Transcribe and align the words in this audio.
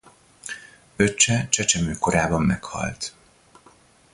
Öccse 0.95 1.47
csecsemőkorában 1.49 2.41
meghalt. 2.41 3.13